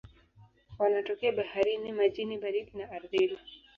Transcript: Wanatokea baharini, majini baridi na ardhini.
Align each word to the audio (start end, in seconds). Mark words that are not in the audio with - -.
Wanatokea 0.79 1.31
baharini, 1.31 1.91
majini 1.91 2.37
baridi 2.37 2.71
na 2.77 2.91
ardhini. 2.91 3.37